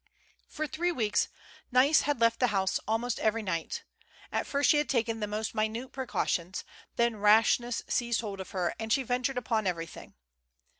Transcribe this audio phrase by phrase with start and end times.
[0.49, 1.27] For three weeks
[1.71, 3.83] Nais had left the house almost every night.
[4.31, 6.63] At first she had taken the most minute precau tions,
[6.95, 10.15] then rashness seized hold of her, and she ventured upon everything.